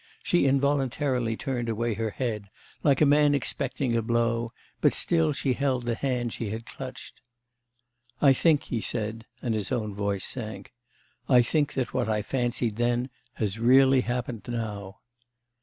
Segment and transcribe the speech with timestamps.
[0.23, 2.49] She involuntarily turned away her head,
[2.81, 7.21] like a man expecting a blow, but she still held the hand she had clutched.
[8.19, 10.73] 'I think,' he said, and his own voice sank,
[11.29, 14.97] 'I think that what I fancied then has really happened now.